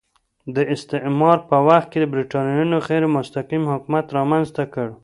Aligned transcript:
د 0.55 0.57
استعمار 0.73 1.37
په 1.49 1.57
وخت 1.67 1.87
کې 1.93 2.11
برېټانویانو 2.13 2.77
غیر 2.87 3.03
مستقیم 3.15 3.63
حکومت 3.73 4.05
رامنځته 4.17 4.63
کړ. 4.73 4.87